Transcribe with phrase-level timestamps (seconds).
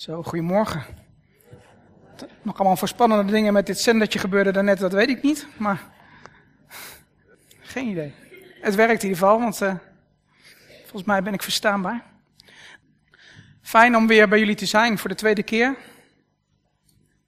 [0.00, 0.84] Zo, goedemorgen.
[2.42, 5.46] Nog allemaal voorspannende dingen met dit zendertje gebeurde daarnet, dat weet ik niet.
[5.56, 5.82] Maar
[7.60, 8.14] geen idee.
[8.60, 9.74] Het werkt in ieder geval, want uh,
[10.80, 12.04] volgens mij ben ik verstaanbaar.
[13.62, 15.76] Fijn om weer bij jullie te zijn voor de tweede keer.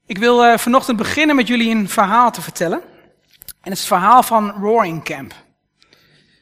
[0.07, 2.81] Ik wil uh, vanochtend beginnen met jullie een verhaal te vertellen.
[2.81, 5.35] En het is het verhaal van Roaring Camp.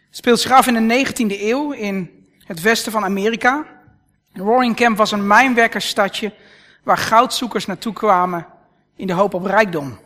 [0.06, 3.78] Het speelt zich af in de 19e eeuw in het westen van Amerika.
[4.32, 6.32] Roaring Camp was een mijnwerkersstadje
[6.82, 8.46] waar goudzoekers naartoe kwamen
[8.96, 9.98] in de hoop op rijkdom.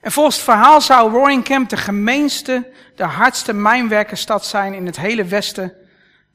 [0.00, 4.96] En volgens het verhaal zou Roaring Camp de gemeenste, de hardste mijnwerkersstad zijn in het
[4.96, 5.72] hele westen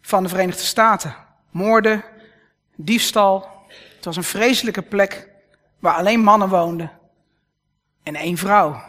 [0.01, 1.15] van de Verenigde Staten.
[1.51, 2.03] Moorden,
[2.75, 3.49] diefstal.
[3.95, 5.27] Het was een vreselijke plek
[5.79, 6.91] waar alleen mannen woonden.
[8.03, 8.81] En één vrouw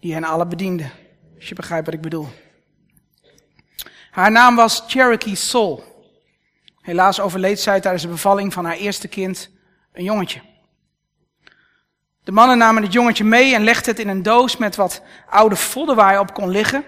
[0.00, 0.90] die hen alle bediende.
[1.36, 2.28] Als je begrijpt wat ik bedoel.
[4.10, 5.97] Haar naam was Cherokee Soul.
[6.80, 9.50] Helaas overleed zij tijdens de bevalling van haar eerste kind,
[9.92, 10.40] een jongetje.
[12.24, 15.56] De mannen namen het jongetje mee en legden het in een doos met wat oude
[15.56, 16.84] vodden waar op kon liggen.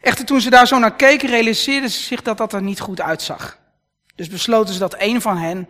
[0.00, 3.00] Echter, toen ze daar zo naar keken, realiseerden ze zich dat dat er niet goed
[3.00, 3.58] uitzag.
[4.14, 5.68] Dus besloten ze dat een van hen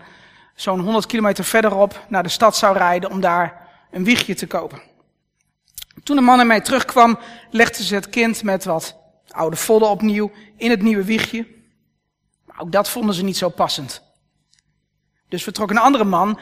[0.54, 4.82] zo'n 100 kilometer verderop naar de stad zou rijden om daar een wiegje te kopen.
[6.02, 7.18] Toen de man ermee terugkwam,
[7.50, 8.96] legden ze het kind met wat
[9.28, 11.46] oude vodden opnieuw in het nieuwe wiegje.
[12.58, 14.02] Ook dat vonden ze niet zo passend.
[15.28, 16.38] Dus vertrok een andere man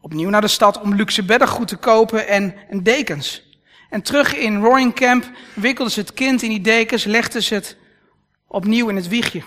[0.00, 3.42] opnieuw naar de stad om luxe beddengoed te kopen en, en dekens.
[3.90, 7.76] En terug in Roaring Camp wikkelden ze het kind in die dekens, legden ze het
[8.46, 9.42] opnieuw in het wiegje.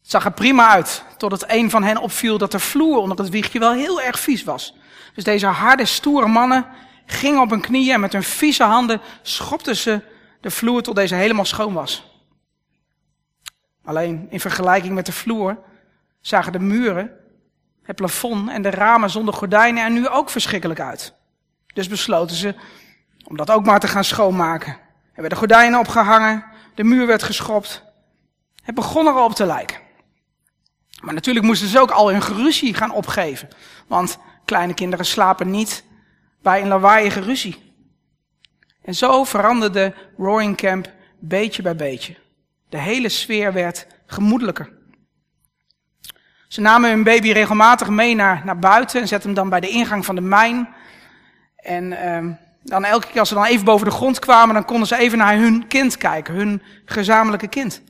[0.00, 3.28] Het zag er prima uit, totdat een van hen opviel dat de vloer onder het
[3.28, 4.74] wiegje wel heel erg vies was.
[5.14, 6.66] Dus deze harde, stoere mannen
[7.06, 10.00] gingen op hun knieën en met hun vieze handen schopten ze
[10.40, 12.09] de vloer tot deze helemaal schoon was.
[13.84, 15.58] Alleen in vergelijking met de vloer
[16.20, 17.10] zagen de muren,
[17.82, 21.14] het plafond en de ramen zonder gordijnen er nu ook verschrikkelijk uit.
[21.74, 22.54] Dus besloten ze
[23.24, 24.72] om dat ook maar te gaan schoonmaken.
[25.12, 26.44] Er werden gordijnen opgehangen,
[26.74, 27.84] de muur werd geschropt.
[28.62, 29.78] Het begon er al op te lijken.
[31.02, 33.48] Maar natuurlijk moesten ze ook al hun geruzie gaan opgeven.
[33.86, 35.84] Want kleine kinderen slapen niet
[36.42, 37.72] bij een lawaaiige ruzie.
[38.82, 42.16] En zo veranderde Roaring Camp beetje bij beetje.
[42.70, 44.72] De hele sfeer werd gemoedelijker.
[46.48, 49.68] Ze namen hun baby regelmatig mee naar, naar buiten en zetten hem dan bij de
[49.68, 50.68] ingang van de mijn.
[51.56, 54.86] En uh, dan elke keer als ze dan even boven de grond kwamen, dan konden
[54.86, 57.82] ze even naar hun kind kijken, hun gezamenlijke kind.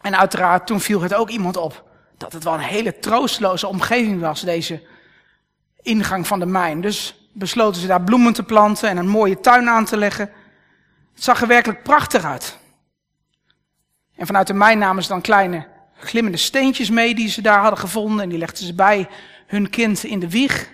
[0.00, 4.20] En uiteraard, toen viel het ook iemand op dat het wel een hele troosteloze omgeving
[4.20, 4.82] was, deze
[5.82, 6.80] ingang van de mijn.
[6.80, 10.30] Dus besloten ze daar bloemen te planten en een mooie tuin aan te leggen.
[11.14, 12.58] Het zag er werkelijk prachtig uit.
[14.20, 17.78] En vanuit de mijn namen ze dan kleine glimmende steentjes mee die ze daar hadden
[17.78, 18.20] gevonden.
[18.20, 19.08] En die legden ze bij
[19.46, 20.72] hun kind in de wieg.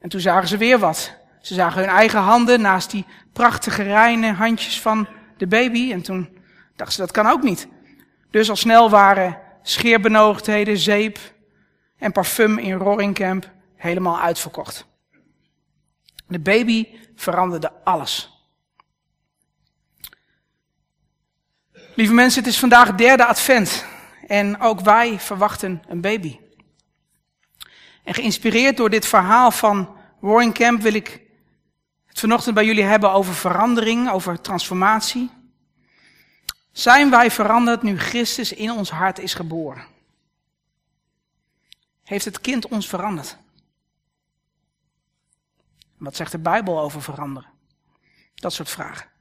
[0.00, 1.14] En toen zagen ze weer wat.
[1.40, 5.92] Ze zagen hun eigen handen naast die prachtige reine handjes van de baby.
[5.92, 6.38] En toen
[6.76, 7.68] dachten ze dat kan ook niet.
[8.30, 11.18] Dus al snel waren scheerbenoogdheden, zeep
[11.98, 13.44] en parfum in Roaring
[13.76, 14.86] helemaal uitverkocht.
[16.26, 18.41] De baby veranderde alles.
[21.94, 23.84] Lieve mensen, het is vandaag derde advent
[24.26, 26.38] en ook wij verwachten een baby.
[28.02, 31.20] En geïnspireerd door dit verhaal van Warren Camp wil ik
[32.06, 35.30] het vanochtend bij jullie hebben over verandering, over transformatie.
[36.70, 39.84] Zijn wij veranderd nu Christus in ons hart is geboren?
[42.02, 43.36] Heeft het kind ons veranderd?
[45.96, 47.50] Wat zegt de Bijbel over veranderen?
[48.34, 49.11] Dat soort vragen.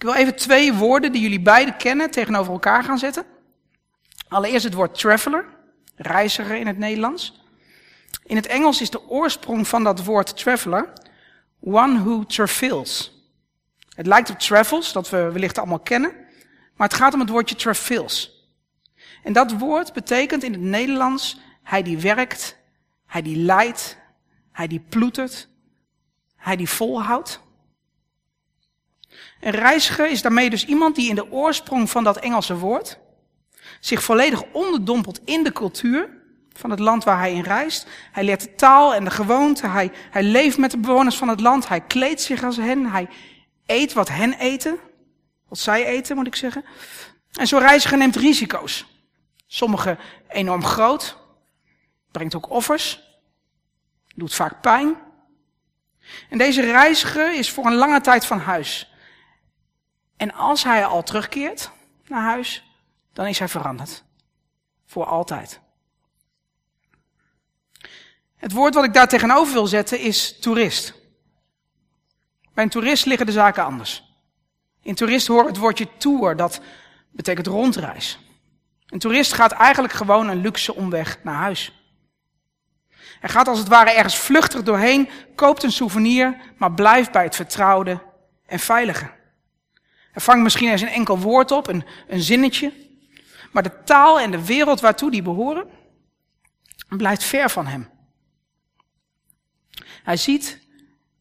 [0.00, 3.24] Ik wil even twee woorden die jullie beiden kennen tegenover elkaar gaan zetten.
[4.28, 5.44] Allereerst het woord traveler,
[5.96, 7.42] reiziger in het Nederlands.
[8.24, 10.92] In het Engels is de oorsprong van dat woord traveler
[11.60, 13.12] one who travels.
[13.94, 16.12] Het lijkt op travels, dat we wellicht allemaal kennen,
[16.76, 18.44] maar het gaat om het woordje travels.
[19.22, 22.56] En dat woord betekent in het Nederlands hij die werkt,
[23.06, 23.96] hij die leidt,
[24.52, 25.48] hij die ploetert,
[26.36, 27.40] hij die volhoudt.
[29.40, 32.98] Een reiziger is daarmee dus iemand die in de oorsprong van dat Engelse woord
[33.80, 36.08] zich volledig onderdompelt in de cultuur
[36.52, 37.86] van het land waar hij in reist.
[38.12, 39.66] Hij leert de taal en de gewoonte.
[39.66, 41.68] Hij, hij leeft met de bewoners van het land.
[41.68, 42.86] Hij kleedt zich als hen.
[42.86, 43.08] Hij
[43.66, 44.78] eet wat hen eten.
[45.48, 46.64] Wat zij eten, moet ik zeggen.
[47.32, 48.86] En zo'n reiziger neemt risico's.
[49.46, 49.98] Sommige
[50.28, 51.16] enorm groot.
[52.10, 53.00] Brengt ook offers.
[54.14, 54.96] Doet vaak pijn.
[56.28, 58.89] En deze reiziger is voor een lange tijd van huis.
[60.20, 61.70] En als hij al terugkeert
[62.06, 62.64] naar huis,
[63.12, 64.04] dan is hij veranderd.
[64.86, 65.60] Voor altijd.
[68.36, 70.94] Het woord wat ik daar tegenover wil zetten is toerist.
[72.54, 74.04] Bij een toerist liggen de zaken anders.
[74.82, 76.60] In toerist hoort het woordje tour, dat
[77.10, 78.18] betekent rondreis.
[78.86, 81.72] Een toerist gaat eigenlijk gewoon een luxe omweg naar huis.
[83.20, 87.36] Hij gaat als het ware ergens vluchtig doorheen, koopt een souvenir, maar blijft bij het
[87.36, 88.02] vertrouwde
[88.46, 89.18] en veilige.
[90.12, 92.72] Hij vangt misschien eens een enkel woord op, een, een zinnetje,
[93.52, 95.68] maar de taal en de wereld waartoe die behoren,
[96.88, 97.88] blijft ver van hem.
[100.02, 100.60] Hij ziet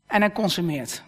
[0.07, 1.03] en hij consumeert.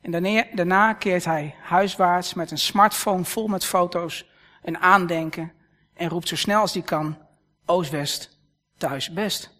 [0.00, 0.10] En
[0.54, 4.26] daarna keert hij huiswaarts met een smartphone vol met foto's,
[4.62, 5.52] een aandenken
[5.94, 7.18] en roept zo snel als hij kan,
[7.64, 8.38] Oost-West,
[8.76, 9.55] thuis best.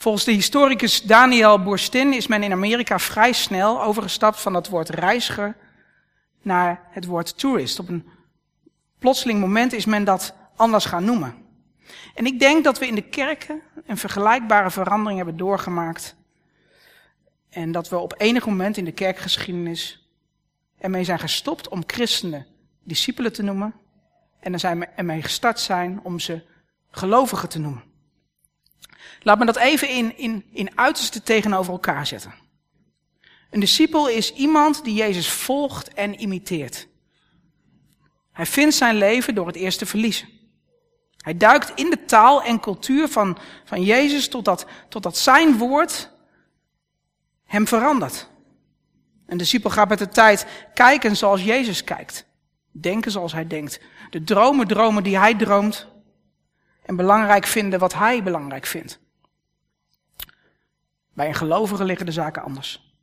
[0.00, 4.88] Volgens de historicus Daniel Bourstin is men in Amerika vrij snel overgestapt van het woord
[4.88, 5.56] reiziger
[6.42, 7.78] naar het woord tourist.
[7.78, 8.08] Op een
[8.98, 11.34] plotseling moment is men dat anders gaan noemen.
[12.14, 16.16] En ik denk dat we in de kerken een vergelijkbare verandering hebben doorgemaakt.
[17.50, 20.10] En dat we op enig moment in de kerkgeschiedenis
[20.78, 22.46] ermee zijn gestopt om christenen
[22.84, 23.74] discipelen te noemen.
[24.40, 26.42] En dan zijn ermee gestart zijn om ze
[26.90, 27.89] gelovigen te noemen.
[29.22, 32.34] Laat me dat even in, in, in uiterste tegenover elkaar zetten.
[33.50, 36.88] Een discipel is iemand die Jezus volgt en imiteert.
[38.32, 40.28] Hij vindt zijn leven door het eerst te verliezen.
[41.16, 46.10] Hij duikt in de taal en cultuur van, van Jezus totdat, totdat zijn woord
[47.44, 48.28] hem verandert.
[49.26, 52.26] Een discipel gaat met de tijd kijken zoals Jezus kijkt.
[52.72, 53.80] Denken zoals hij denkt.
[54.10, 55.86] De dromen dromen die hij droomt.
[56.82, 59.00] En belangrijk vinden wat hij belangrijk vindt.
[61.12, 62.94] Bij een gelovige liggen de zaken anders.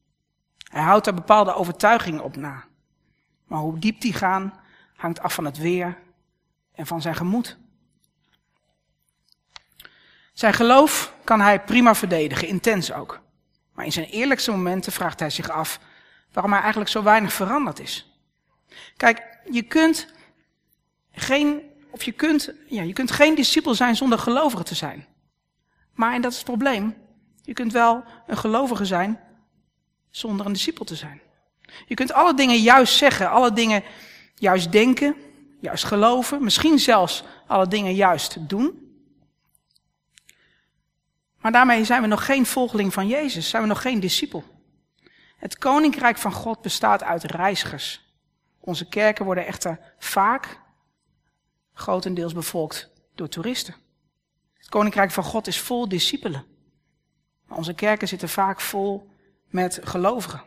[0.71, 2.65] Hij houdt er bepaalde overtuigingen op na.
[3.45, 4.59] Maar hoe diep die gaan,
[4.95, 5.97] hangt af van het weer
[6.73, 7.57] en van zijn gemoed.
[10.33, 13.21] Zijn geloof kan hij prima verdedigen, intens ook.
[13.73, 15.79] Maar in zijn eerlijkste momenten vraagt hij zich af
[16.31, 18.21] waarom hij eigenlijk zo weinig veranderd is.
[18.97, 20.13] Kijk, je kunt
[21.11, 25.05] geen, of je kunt, ja, je kunt geen discipel zijn zonder gelovige te zijn.
[25.93, 26.95] Maar, en dat is het probleem,
[27.47, 29.19] je kunt wel een gelovige zijn
[30.09, 31.21] zonder een discipel te zijn.
[31.85, 33.83] Je kunt alle dingen juist zeggen, alle dingen
[34.35, 35.15] juist denken,
[35.59, 38.95] juist geloven, misschien zelfs alle dingen juist doen.
[41.37, 44.43] Maar daarmee zijn we nog geen volgeling van Jezus, zijn we nog geen discipel.
[45.37, 48.05] Het koninkrijk van God bestaat uit reizigers.
[48.59, 50.59] Onze kerken worden echter vaak
[51.73, 53.75] grotendeels bevolkt door toeristen.
[54.53, 56.56] Het koninkrijk van God is vol discipelen.
[57.49, 59.09] Onze kerken zitten vaak vol
[59.47, 60.41] met gelovigen.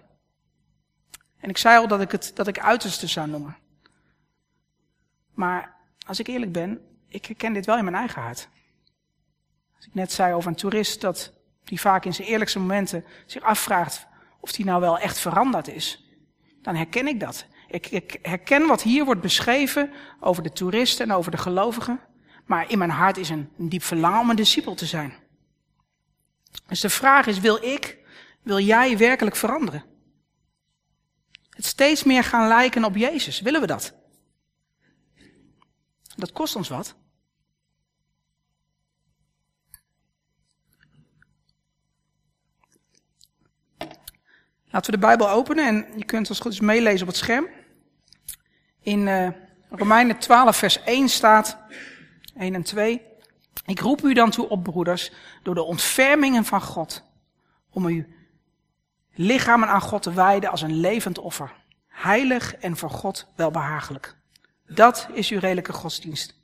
[1.38, 3.56] En ik zei al dat ik het dat ik uiterste zou noemen.
[5.34, 5.76] Maar
[6.06, 8.48] als ik eerlijk ben, ik herken dit wel in mijn eigen hart.
[9.76, 11.32] Als ik net zei over een toerist dat
[11.64, 14.06] die vaak in zijn eerlijkste momenten zich afvraagt
[14.40, 16.04] of die nou wel echt veranderd is,
[16.62, 17.46] dan herken ik dat.
[17.68, 22.00] Ik, ik herken wat hier wordt beschreven over de toeristen en over de gelovigen,
[22.46, 25.12] maar in mijn hart is een, een diep verlangen om een discipel te zijn.
[26.66, 27.98] Dus de vraag is, wil ik,
[28.42, 29.84] wil jij werkelijk veranderen?
[31.50, 33.94] Het steeds meer gaan lijken op Jezus, willen we dat?
[36.16, 36.94] Dat kost ons wat.
[44.70, 47.48] Laten we de Bijbel openen en je kunt als goed is meelezen op het scherm.
[48.80, 49.28] In uh,
[49.70, 51.58] Romeinen 12 vers 1 staat,
[52.36, 53.09] 1 en 2.
[53.64, 57.04] Ik roep u dan toe op, broeders, door de ontfermingen van God,
[57.70, 58.04] om uw
[59.14, 61.52] lichamen aan God te wijden als een levend offer,
[61.88, 64.16] heilig en voor God welbehagelijk.
[64.66, 66.38] Dat is uw redelijke godsdienst.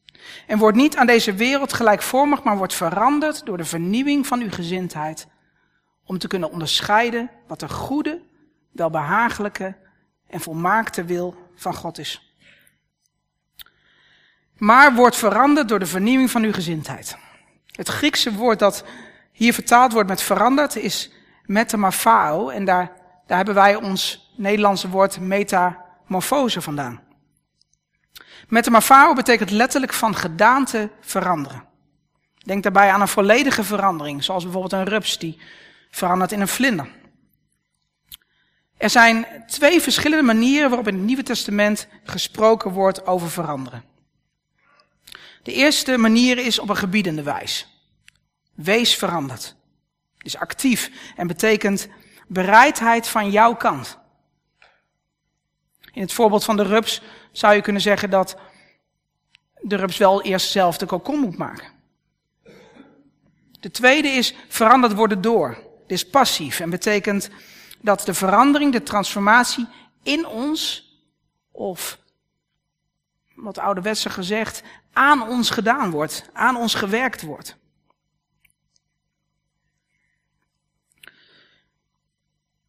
[0.47, 4.51] En wordt niet aan deze wereld gelijkvormig, maar wordt veranderd door de vernieuwing van uw
[4.51, 5.27] gezindheid,
[6.05, 8.23] om te kunnen onderscheiden wat de goede,
[8.73, 9.77] welbehagelijke
[10.27, 12.26] en volmaakte wil van God is
[14.59, 17.17] maar wordt veranderd door de vernieuwing van uw gezindheid.
[17.71, 18.85] Het Griekse woord dat
[19.33, 21.11] hier vertaald wordt met veranderd is
[21.45, 22.93] metamorphao en daar,
[23.27, 27.01] daar hebben wij ons Nederlandse woord metamorfose vandaan.
[28.49, 31.65] Metamorphao betekent letterlijk van gedaante veranderen.
[32.39, 35.39] Denk daarbij aan een volledige verandering, zoals bijvoorbeeld een rups die
[35.91, 36.89] verandert in een vlinder.
[38.77, 43.85] Er zijn twee verschillende manieren waarop in het Nieuwe Testament gesproken wordt over veranderen.
[45.47, 47.67] De eerste manier is op een gebiedende wijs.
[48.55, 49.57] Wees veranderd.
[50.19, 51.89] Is actief en betekent
[52.29, 53.99] bereidheid van jouw kant.
[55.93, 58.37] In het voorbeeld van de rups zou je kunnen zeggen dat
[59.61, 61.73] de rups wel eerst zelf de kokon moet maken.
[63.61, 65.55] De tweede is veranderd worden door.
[65.87, 67.31] Dit is passief en betekent
[67.81, 69.67] dat de verandering, de transformatie
[70.03, 70.91] in ons,
[71.53, 71.99] of
[73.37, 74.63] wat ouderwetse gezegd,
[74.93, 77.57] aan ons gedaan wordt, aan ons gewerkt wordt.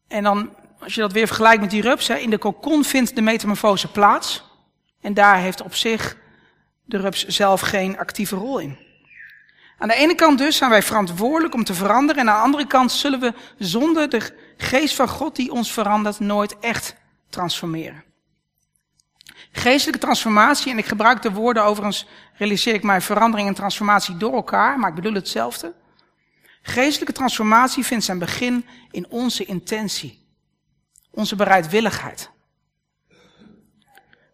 [0.08, 3.14] En dan, als je dat weer vergelijkt met die rups, hè, in de kokon vindt
[3.14, 4.44] de metamorfose plaats.
[5.00, 6.16] En daar heeft op zich
[6.84, 8.78] de rups zelf geen actieve rol in.
[9.78, 12.22] Aan de ene kant dus zijn wij verantwoordelijk om te veranderen.
[12.22, 16.20] En aan de andere kant zullen we zonder de geest van God die ons verandert
[16.20, 16.94] nooit echt
[17.28, 18.04] transformeren.
[19.52, 24.34] Geestelijke transformatie, en ik gebruik de woorden overigens, realiseer ik mij verandering en transformatie door
[24.34, 25.74] elkaar, maar ik bedoel hetzelfde.
[26.62, 30.26] Geestelijke transformatie vindt zijn begin in onze intentie,
[31.10, 32.30] onze bereidwilligheid.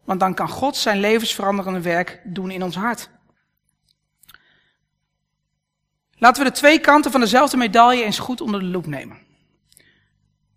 [0.04, 3.11] Want dan kan God zijn levensveranderende werk doen in ons hart.
[6.14, 9.18] Laten we de twee kanten van dezelfde medaille eens goed onder de loep nemen.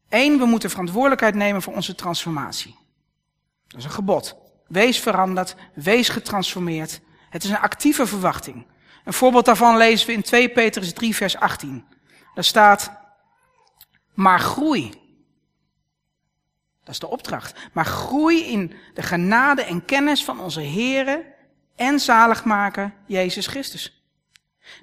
[0.10, 2.76] Eén, we moeten verantwoordelijkheid nemen voor onze transformatie.
[3.68, 4.47] Dat is een gebod.
[4.68, 7.00] Wees veranderd, wees getransformeerd.
[7.30, 8.66] Het is een actieve verwachting.
[9.04, 11.86] Een voorbeeld daarvan lezen we in 2 Petrus 3, vers 18.
[12.34, 12.92] Daar staat,
[14.14, 14.90] maar groei.
[16.84, 17.60] Dat is de opdracht.
[17.72, 21.36] Maar groei in de genade en kennis van onze Here
[21.76, 24.04] en zaligmaker Jezus Christus.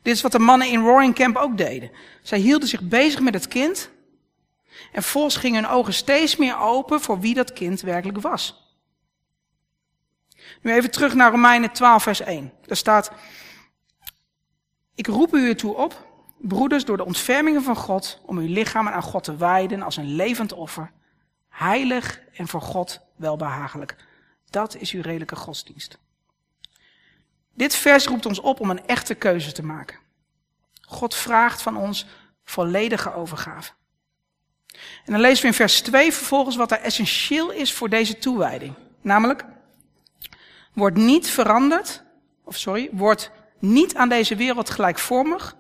[0.02, 1.90] Dit is wat de mannen in Roaring Camp ook deden.
[2.22, 3.90] Zij hielden zich bezig met het kind.
[4.92, 8.63] En volgens gingen hun ogen steeds meer open voor wie dat kind werkelijk was.
[10.64, 12.52] Nu even terug naar Romeinen 12, vers 1.
[12.66, 13.11] Daar staat,
[14.94, 16.06] ik roep u ertoe op,
[16.38, 20.14] broeders, door de ontfermingen van God, om uw lichamen aan God te wijden als een
[20.14, 20.92] levend offer,
[21.49, 23.97] heilig en voor God welbehagelijk.
[24.50, 25.99] Dat is uw redelijke godsdienst.
[27.54, 29.99] Dit vers roept ons op om een echte keuze te maken.
[30.80, 32.06] God vraagt van ons
[32.44, 33.73] volledige overgave.
[35.04, 38.75] En dan lezen we in vers 2 vervolgens wat er essentieel is voor deze toewijding.
[39.00, 39.44] Namelijk,
[40.74, 42.02] wordt niet veranderd,
[42.44, 45.56] of sorry, wordt niet aan deze wereld gelijkvormig,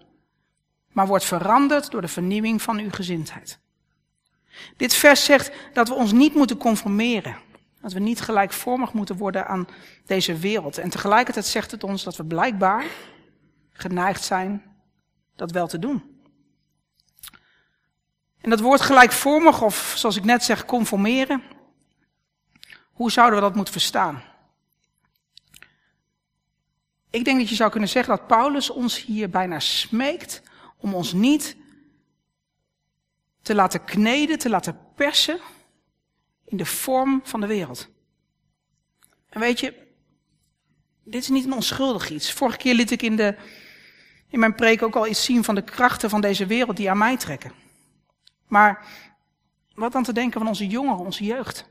[0.92, 3.58] maar wordt veranderd door de vernieuwing van uw gezindheid.
[4.76, 7.36] Dit vers zegt dat we ons niet moeten conformeren.
[7.80, 9.68] Dat we niet gelijkvormig moeten worden aan
[10.06, 10.78] deze wereld.
[10.78, 12.84] En tegelijkertijd zegt het ons dat we blijkbaar
[13.72, 14.62] geneigd zijn
[15.36, 16.02] dat wel te doen.
[18.40, 21.42] En dat woord gelijkvormig, of zoals ik net zeg, conformeren,
[22.92, 24.22] hoe zouden we dat moeten verstaan?
[27.14, 30.42] Ik denk dat je zou kunnen zeggen dat Paulus ons hier bijna smeekt
[30.76, 31.56] om ons niet
[33.42, 35.40] te laten kneden, te laten persen
[36.44, 37.88] in de vorm van de wereld.
[39.28, 39.74] En weet je,
[41.04, 42.32] dit is niet een onschuldig iets.
[42.32, 43.36] Vorige keer liet ik in, de,
[44.28, 46.98] in mijn preek ook al iets zien van de krachten van deze wereld die aan
[46.98, 47.52] mij trekken.
[48.48, 48.86] Maar
[49.74, 51.70] wat dan te denken van onze jongeren, onze jeugd?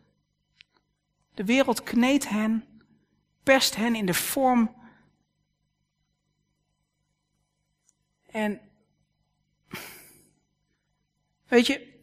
[1.34, 2.66] De wereld kneedt hen,
[3.44, 4.82] perst hen in de vorm
[8.34, 8.60] En
[11.48, 11.94] weet je,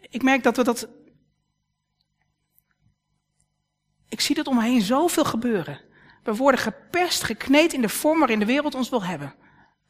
[0.00, 0.88] ik merk dat we dat.
[4.08, 5.80] Ik zie dat om zoveel gebeuren.
[6.22, 9.34] We worden gepest, gekneed in de vorm waarin de wereld ons wil hebben.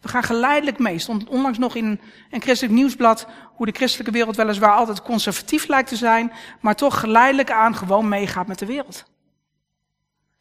[0.01, 0.99] We gaan geleidelijk mee.
[0.99, 5.89] Stond onlangs nog in een christelijk nieuwsblad hoe de christelijke wereld weliswaar altijd conservatief lijkt
[5.89, 9.05] te zijn, maar toch geleidelijk aan gewoon meegaat met de wereld.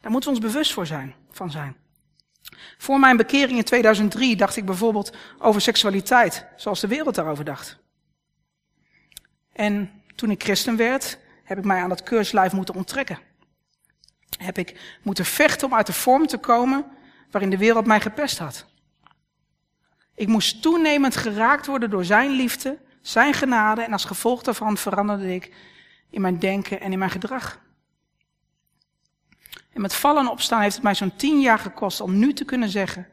[0.02, 1.81] Daar moeten we ons bewust voor zijn, van zijn.
[2.82, 7.78] Voor mijn bekering in 2003 dacht ik bijvoorbeeld over seksualiteit, zoals de wereld daarover dacht.
[9.54, 13.20] En toen ik christen werd, heb ik mij aan dat keurslijf moeten onttrekken.
[14.38, 16.86] Heb ik moeten vechten om uit de vorm te komen
[17.32, 18.66] waarin de wereld mij gepest had.
[20.16, 25.34] Ik moest toenemend geraakt worden door zijn liefde, zijn genade en als gevolg daarvan veranderde
[25.34, 25.54] ik
[26.10, 27.60] in mijn denken en in mijn gedrag.
[29.74, 32.46] En met vallen en opstaan heeft het mij zo'n tien jaar gekost om nu te
[32.46, 33.08] kunnen zeggen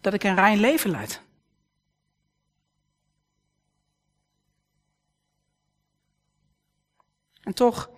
[0.00, 1.22] dat ik een rein leven leid.
[7.42, 7.90] En toch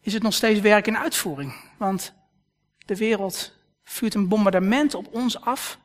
[0.00, 1.54] is het nog steeds werk in uitvoering.
[1.78, 2.14] Want
[2.78, 5.80] de wereld vuurt een bombardement op ons af.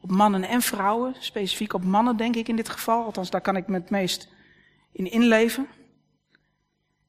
[0.00, 3.04] Op mannen en vrouwen, specifiek op mannen denk ik in dit geval.
[3.04, 4.28] Althans, daar kan ik me het meest
[4.92, 5.68] in inleven.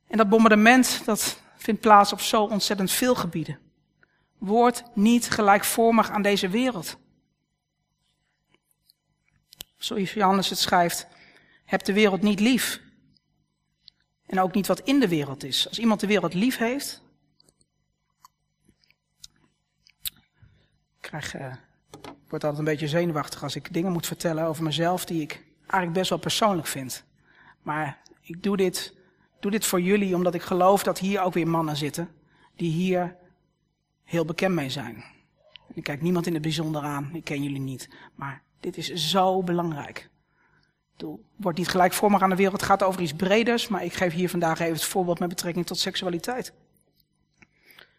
[0.07, 3.59] En dat bombardement, dat vindt plaats op zo ontzettend veel gebieden.
[4.37, 6.97] Word niet gelijkvormig aan deze wereld.
[9.77, 11.07] Zoals Johannes het schrijft,
[11.65, 12.81] heb de wereld niet lief.
[14.25, 15.67] En ook niet wat in de wereld is.
[15.67, 17.01] Als iemand de wereld lief heeft,
[20.99, 21.53] krijg, uh,
[22.27, 25.93] word altijd een beetje zenuwachtig als ik dingen moet vertellen over mezelf die ik eigenlijk
[25.93, 27.03] best wel persoonlijk vind.
[27.61, 28.93] Maar ik doe dit,
[29.39, 32.09] doe dit voor jullie omdat ik geloof dat hier ook weer mannen zitten
[32.55, 33.15] die hier
[34.03, 35.03] heel bekend mee zijn.
[35.73, 37.89] Ik kijk niemand in het bijzonder aan, ik ken jullie niet.
[38.15, 40.09] Maar dit is zo belangrijk.
[40.97, 43.83] Het wordt niet gelijk voor me aan de wereld, het gaat over iets breders, maar
[43.83, 46.53] ik geef hier vandaag even het voorbeeld met betrekking tot seksualiteit.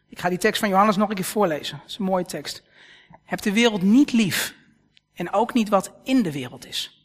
[0.08, 1.78] Ik ga die tekst van Johannes nog een keer voorlezen.
[1.78, 2.62] Dat is een mooie tekst.
[3.24, 4.54] Heb de wereld niet lief
[5.14, 6.95] en ook niet wat in de wereld is.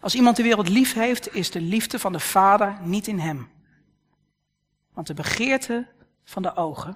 [0.00, 3.50] Als iemand de wereld lief heeft, is de liefde van de Vader niet in hem.
[4.92, 5.86] Want de begeerte
[6.24, 6.92] van de ogen,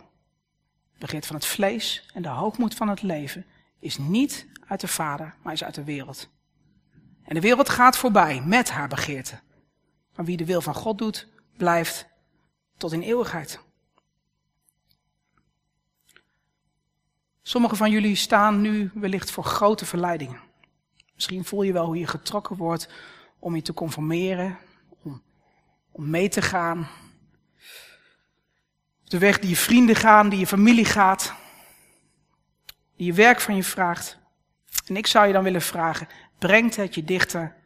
[0.93, 3.47] de begeerte van het vlees en de hoogmoed van het leven
[3.79, 6.29] is niet uit de Vader, maar is uit de wereld.
[7.25, 9.41] En de wereld gaat voorbij met haar begeerte.
[10.15, 12.07] Maar wie de wil van God doet, blijft
[12.77, 13.61] tot in eeuwigheid.
[17.43, 20.41] Sommigen van jullie staan nu wellicht voor grote verleidingen.
[21.23, 22.89] Misschien voel je wel hoe je getrokken wordt
[23.39, 24.59] om je te conformeren,
[25.03, 25.23] om,
[25.91, 26.79] om mee te gaan.
[29.01, 31.35] Op de weg die je vrienden gaan, die je familie gaat,
[32.97, 34.19] die je werk van je vraagt.
[34.87, 37.57] En ik zou je dan willen vragen, brengt het je dichter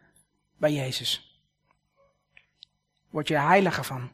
[0.57, 1.41] bij Jezus?
[3.11, 4.11] Word je heiliger van?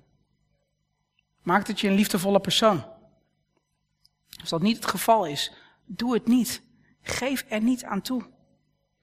[1.43, 2.85] Maakt het je een liefdevolle persoon?
[4.41, 5.53] Als dat niet het geval is,
[5.85, 6.63] doe het niet.
[7.03, 8.32] Geef er niet aan toe.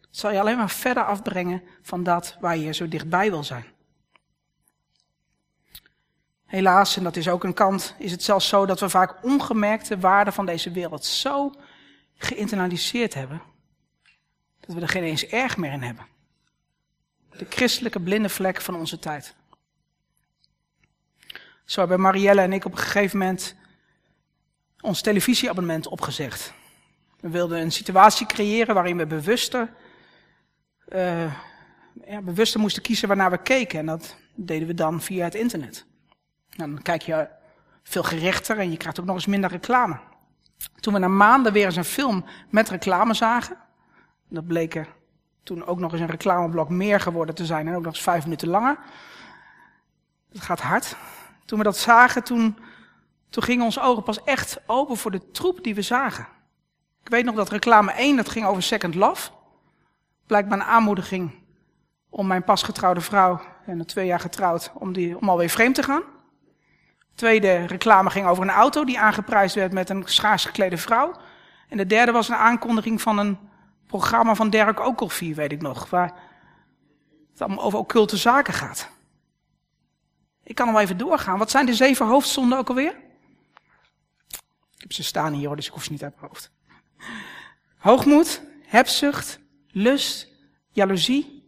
[0.09, 3.65] Het zal je alleen maar verder afbrengen van dat waar je zo dichtbij wil zijn.
[6.45, 9.87] Helaas, en dat is ook een kant, is het zelfs zo dat we vaak ongemerkt
[9.87, 11.53] de waarde van deze wereld zo
[12.17, 13.41] geïnternaliseerd hebben,
[14.59, 16.05] dat we er geen eens erg meer in hebben.
[17.37, 19.35] De christelijke blinde vlek van onze tijd.
[21.65, 23.55] Zo hebben Marielle en ik op een gegeven moment
[24.79, 26.53] ons televisieabonnement opgezegd.
[27.19, 29.73] We wilden een situatie creëren waarin we bewuster,
[30.93, 31.33] uh,
[32.07, 33.79] ja, bewuster moesten kiezen waarnaar we keken.
[33.79, 35.85] En dat deden we dan via het internet.
[36.49, 37.27] Dan kijk je
[37.83, 39.99] veel gerechter en je krijgt ook nog eens minder reclame.
[40.79, 43.57] Toen we na maanden weer eens een film met reclame zagen,
[44.29, 44.87] dat bleek er
[45.43, 48.23] toen ook nog eens een reclameblok meer geworden te zijn en ook nog eens vijf
[48.23, 48.77] minuten langer.
[50.31, 50.95] Dat gaat hard.
[51.45, 52.57] Toen we dat zagen, toen
[53.29, 56.27] toen gingen onze ogen pas echt open voor de troep die we zagen.
[57.03, 59.29] Ik weet nog dat reclame 1, dat ging over Second Love.
[60.29, 61.31] Blijkbaar een aanmoediging
[62.09, 66.01] om mijn pasgetrouwde vrouw, en twee jaar getrouwd, om, die, om alweer vreemd te gaan.
[67.15, 71.15] tweede reclame ging over een auto die aangeprijsd werd met een schaars geklede vrouw.
[71.69, 73.37] En de derde was een aankondiging van een
[73.85, 76.13] programma van Derek Okelvier, weet ik nog, waar
[77.31, 78.89] het allemaal over occulte zaken gaat.
[80.43, 81.37] Ik kan nog even doorgaan.
[81.37, 82.95] Wat zijn de zeven hoofdzonden ook alweer?
[84.75, 86.51] Ik heb ze staan hier dus ik hoef ze niet uit mijn hoofd.
[87.77, 89.39] Hoogmoed, hebzucht,
[89.79, 90.27] lust,
[90.69, 91.43] jaloezie,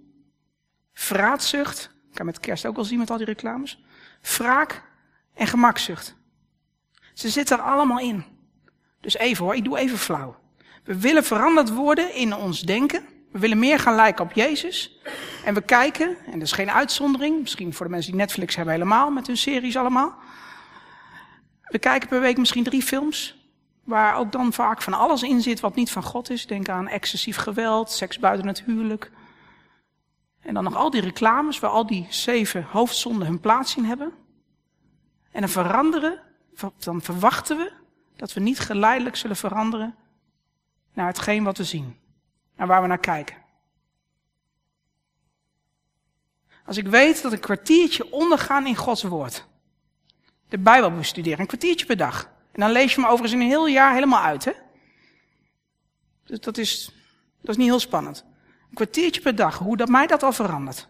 [0.94, 1.92] vraatzucht.
[2.10, 3.84] Ik kan met kerst ook wel zien met al die reclames.
[4.22, 4.84] Wraak
[5.34, 6.16] en gemakzucht.
[7.14, 8.24] Ze zitten er allemaal in.
[9.02, 10.40] Dus even hoor, ik doe even flauw.
[10.84, 13.06] We willen veranderd worden in ons denken.
[13.32, 15.00] We willen meer gaan lijken op Jezus.
[15.46, 18.74] En we kijken, en dat is geen uitzondering, misschien voor de mensen die Netflix hebben
[18.74, 20.16] helemaal, met hun series allemaal.
[21.64, 23.41] We kijken per week misschien drie films.
[23.84, 26.48] Waar ook dan vaak van alles in zit wat niet van God is.
[26.48, 29.12] Denk aan excessief geweld, seks buiten het huwelijk.
[30.42, 34.12] En dan nog al die reclames waar al die zeven hoofdzonden hun plaats in hebben.
[35.32, 36.22] En dan veranderen,
[36.78, 37.72] dan verwachten we
[38.16, 39.96] dat we niet geleidelijk zullen veranderen
[40.94, 42.00] naar hetgeen wat we zien.
[42.56, 43.36] Naar waar we naar kijken.
[46.66, 49.50] Als ik weet dat een kwartiertje ondergaan in Gods woord
[50.52, 51.40] de Bijbel bestuderen.
[51.40, 52.30] Een kwartiertje per dag.
[52.52, 54.46] En dan lees je hem overigens een heel jaar helemaal uit.
[54.46, 54.52] Hè?
[56.24, 56.86] Dus dat is,
[57.42, 58.26] dat is niet heel spannend.
[58.70, 60.88] Een kwartiertje per dag, hoe dat mij dat al verandert.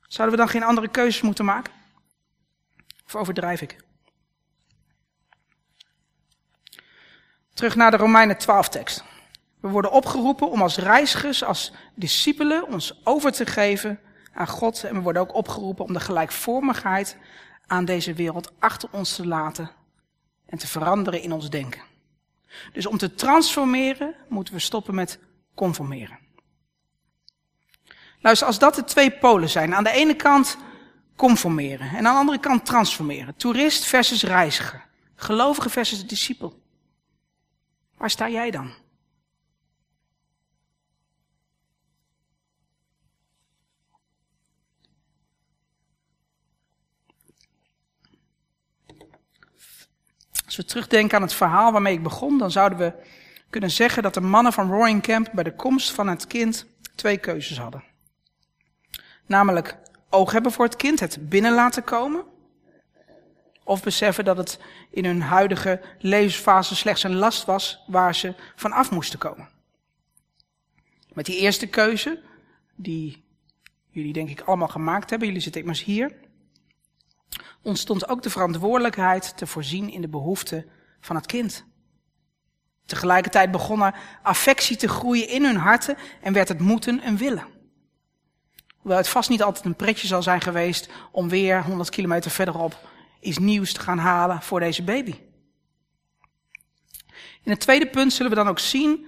[0.00, 1.72] Zouden we dan geen andere keuzes moeten maken?
[3.04, 3.76] Of overdrijf ik?
[7.54, 9.04] Terug naar de Romeinen 12 tekst.
[9.60, 14.00] We worden opgeroepen om als reizigers, als discipelen ons over te geven
[14.32, 14.84] aan God.
[14.84, 17.16] En we worden ook opgeroepen om de gelijkvormigheid
[17.66, 19.70] aan deze wereld achter ons te laten
[20.48, 21.82] en te veranderen in ons denken.
[22.72, 25.18] Dus om te transformeren moeten we stoppen met
[25.54, 26.18] conformeren.
[28.20, 30.56] Luister, als dat de twee polen zijn, aan de ene kant
[31.16, 33.36] conformeren en aan de andere kant transformeren.
[33.36, 34.86] Toerist versus reiziger.
[35.14, 36.62] Gelovige versus discipel.
[37.96, 38.72] Waar sta jij dan?
[50.58, 52.92] We terugdenken aan het verhaal waarmee ik begon, dan zouden we
[53.50, 57.18] kunnen zeggen dat de mannen van Roaring Camp bij de komst van het kind twee
[57.18, 57.84] keuzes hadden.
[59.26, 59.76] Namelijk
[60.10, 62.24] oog hebben voor het kind, het binnen laten komen.
[63.64, 68.72] Of beseffen dat het in hun huidige levensfase slechts een last was waar ze van
[68.72, 69.48] af moesten komen.
[71.12, 72.20] Met die eerste keuze,
[72.74, 73.24] die
[73.90, 76.12] jullie denk ik allemaal gemaakt hebben, jullie zitten immers hier,
[77.62, 80.66] ontstond ook de verantwoordelijkheid te voorzien in de behoeften
[81.00, 81.64] van het kind.
[82.86, 87.46] Tegelijkertijd begon er affectie te groeien in hun harten en werd het moeten een willen.
[88.76, 92.88] Hoewel het vast niet altijd een pretje zal zijn geweest om weer 100 kilometer verderop
[93.20, 95.14] iets nieuws te gaan halen voor deze baby.
[97.42, 99.06] In het tweede punt zullen we dan ook zien,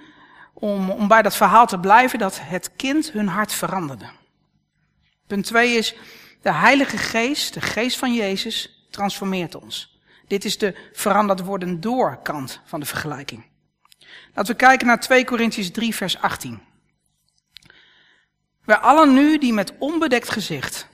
[0.54, 4.10] om, om bij dat verhaal te blijven, dat het kind hun hart veranderde.
[5.26, 5.94] Punt 2 is,
[6.42, 10.00] de Heilige Geest, de Geest van Jezus, transformeert ons.
[10.26, 13.44] Dit is de veranderd worden door kant van de vergelijking.
[14.35, 16.61] Laten we kijken naar 2 Corinthians 3, vers 18.
[18.64, 20.88] Wij allen nu die met onbedekt gezicht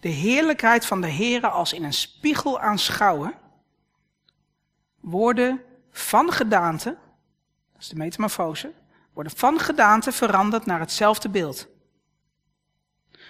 [0.00, 3.34] de heerlijkheid van de Heere als in een spiegel aanschouwen,
[5.00, 6.98] worden van gedaante,
[7.72, 8.72] dat is de metamorfose,
[9.12, 11.68] worden van gedaante veranderd naar hetzelfde beeld.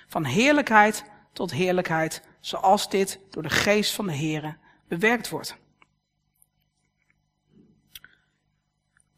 [0.07, 1.05] Van heerlijkheid
[1.37, 4.57] tot heerlijkheid, zoals dit door de geest van de Heere
[4.89, 5.57] bewerkt wordt.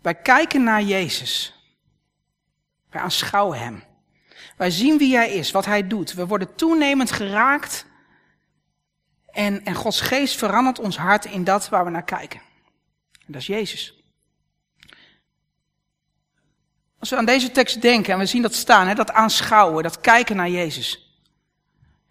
[0.02, 1.54] Wij kijken naar Jezus.
[2.90, 3.82] Wij aanschouwen Hem.
[4.56, 6.12] Wij zien wie Hij is, wat Hij doet.
[6.12, 7.86] We worden toenemend geraakt.
[9.26, 12.40] En, en Gods geest verandert ons hart in dat waar we naar kijken.
[13.12, 14.02] En dat is Jezus.
[16.98, 20.00] Als we aan deze tekst denken en we zien dat staan, hè, dat aanschouwen, dat
[20.00, 21.07] kijken naar Jezus.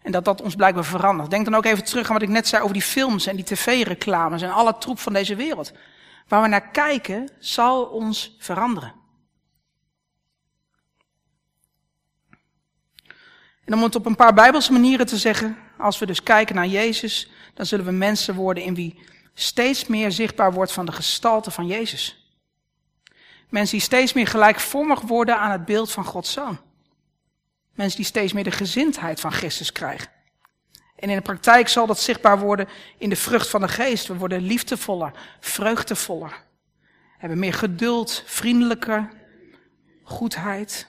[0.02, 1.30] En dat dat ons blijkbaar verandert.
[1.30, 3.44] Denk dan ook even terug aan wat ik net zei over die films en die
[3.44, 5.72] tv-reclames en alle troep van deze wereld.
[6.28, 8.94] Waar we naar kijken, zal ons veranderen.
[13.64, 16.66] En om het op een paar bijbelse manieren te zeggen, als we dus kijken naar
[16.66, 19.00] Jezus, dan zullen we mensen worden in wie
[19.34, 22.32] steeds meer zichtbaar wordt van de gestalte van Jezus.
[23.48, 26.58] Mensen die steeds meer gelijkvormig worden aan het beeld van Gods Zoon.
[27.78, 30.08] Mensen die steeds meer de gezindheid van Christus krijgen.
[30.96, 34.06] En in de praktijk zal dat zichtbaar worden in de vrucht van de geest.
[34.06, 36.44] We worden liefdevoller, vreugdevoller.
[37.18, 39.08] Hebben meer geduld, vriendelijker,
[40.02, 40.86] goedheid,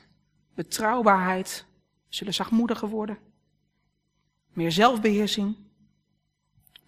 [0.56, 1.66] betrouwbaarheid.
[2.08, 3.18] Zullen zachtmoediger worden.
[4.54, 5.58] Meer zelfbeheersing.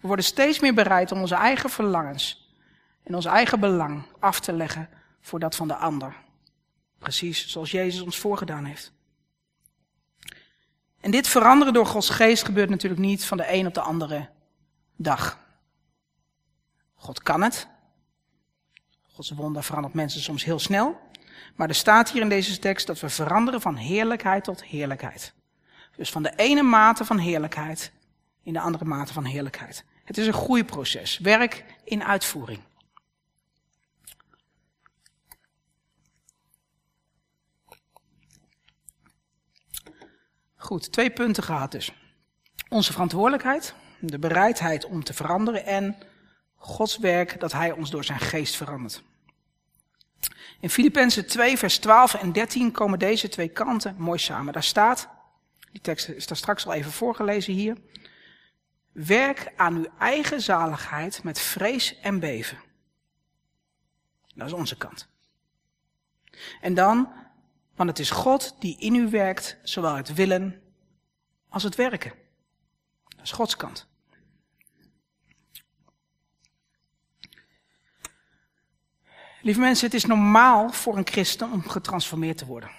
[0.00, 2.54] We worden steeds meer bereid om onze eigen verlangens
[3.02, 4.88] en ons eigen belang af te leggen
[5.20, 6.16] voor dat van de ander.
[6.98, 8.92] Precies zoals Jezus ons voorgedaan heeft.
[11.02, 14.28] En dit veranderen door Gods geest gebeurt natuurlijk niet van de een op de andere
[14.96, 15.38] dag.
[16.94, 17.68] God kan het.
[19.02, 21.00] Gods wonder verandert mensen soms heel snel.
[21.56, 25.34] Maar er staat hier in deze tekst dat we veranderen van heerlijkheid tot heerlijkheid.
[25.96, 27.92] Dus van de ene mate van heerlijkheid
[28.42, 29.84] in de andere mate van heerlijkheid.
[30.04, 32.60] Het is een groeiproces, werk in uitvoering.
[40.62, 41.92] Goed, twee punten gehad dus.
[42.68, 45.96] Onze verantwoordelijkheid, de bereidheid om te veranderen en
[46.56, 49.02] Gods werk dat Hij ons door zijn geest verandert.
[50.60, 54.52] In Filippenzen 2, vers 12 en 13 komen deze twee kanten mooi samen.
[54.52, 55.08] Daar staat,
[55.72, 57.76] die tekst is daar straks al even voorgelezen hier.
[58.92, 62.58] Werk aan uw eigen zaligheid met vrees en beven.
[64.34, 65.08] Dat is onze kant.
[66.60, 67.21] En dan
[67.82, 70.62] want het is God die in u werkt, zowel het willen
[71.48, 72.12] als het werken.
[73.08, 73.86] Dat is Gods kant.
[79.40, 82.70] Lieve mensen, het is normaal voor een christen om getransformeerd te worden.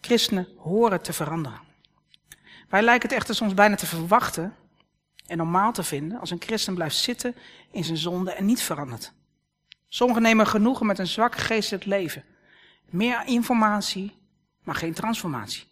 [0.00, 1.60] Christenen horen te veranderen.
[2.68, 4.56] Wij lijken het echter soms bijna te verwachten
[5.26, 7.36] en normaal te vinden als een christen blijft zitten
[7.70, 9.12] in zijn zonde en niet verandert.
[9.94, 12.24] Sommigen nemen genoegen met een zwak geestelijk leven.
[12.90, 14.16] Meer informatie,
[14.62, 15.66] maar geen transformatie.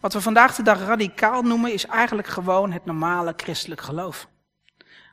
[0.00, 4.28] Wat we vandaag de dag radicaal noemen, is eigenlijk gewoon het normale christelijk geloof.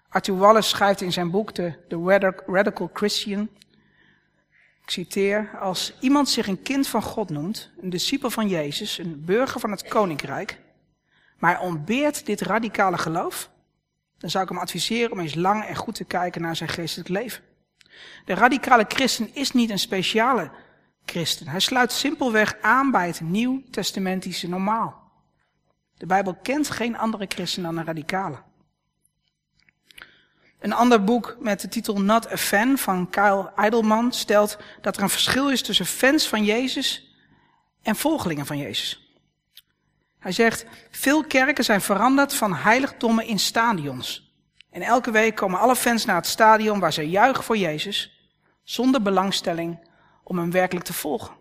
[0.10, 3.50] Arthur Wallace schrijft in zijn boek The, The Radical Christian,
[4.84, 9.26] ik citeer, als iemand zich een kind van God noemt, een discipel van Jezus, een
[9.26, 10.60] burger van het koninkrijk,
[11.38, 13.50] maar ontbeert dit radicale geloof,
[14.18, 17.10] dan zou ik hem adviseren om eens lang en goed te kijken naar zijn geestelijk
[17.10, 17.48] leven.
[18.26, 20.52] De radicale christen is niet een speciale
[21.06, 21.48] christen.
[21.48, 25.12] Hij sluit simpelweg aan bij het nieuw-testamentische normaal.
[25.98, 28.38] De Bijbel kent geen andere christen dan een radicale.
[30.60, 35.04] Een ander boek met de titel Not a Fan van Kyle Eidelman stelt dat er
[35.04, 37.16] een verschil is tussen fans van Jezus
[37.82, 39.14] en volgelingen van Jezus.
[40.20, 44.29] Hij zegt, veel kerken zijn veranderd van heiligdommen in stadions.
[44.69, 48.29] En elke week komen alle fans naar het stadion waar ze juichen voor Jezus,
[48.63, 49.79] zonder belangstelling
[50.23, 51.36] om hem werkelijk te volgen.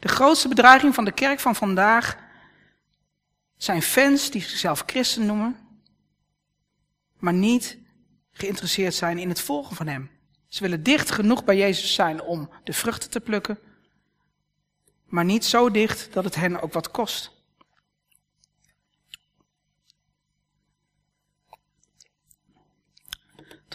[0.00, 2.16] De grootste bedreiging van de kerk van vandaag
[3.56, 5.56] zijn fans die zichzelf christen noemen,
[7.18, 7.78] maar niet
[8.32, 10.10] geïnteresseerd zijn in het volgen van hem.
[10.48, 13.58] Ze willen dicht genoeg bij Jezus zijn om de vruchten te plukken,
[15.06, 17.35] maar niet zo dicht dat het hen ook wat kost.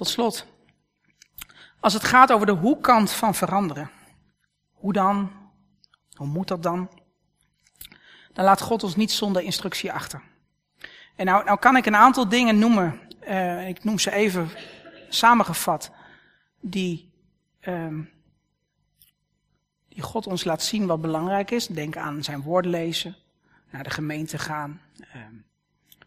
[0.02, 0.46] Tot slot,
[1.80, 3.92] als het gaat over de hoe-kant van veranderen,
[4.72, 5.32] hoe dan,
[6.14, 6.90] hoe moet dat dan?
[8.34, 10.22] Dan laat God ons niet zonder instructie achter.
[11.16, 14.50] En nou, nou kan ik een aantal dingen noemen, uh, ik noem ze even
[15.10, 15.92] samengevat,
[16.60, 17.12] die,
[17.62, 18.10] um,
[19.88, 21.68] die God ons laat zien wat belangrijk is.
[21.68, 23.16] Denk aan zijn woord lezen,
[23.70, 24.82] naar de gemeente gaan,
[25.16, 25.46] um,